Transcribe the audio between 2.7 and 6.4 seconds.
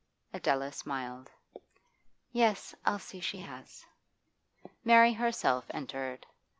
I'll see she has.' Mary herself entered.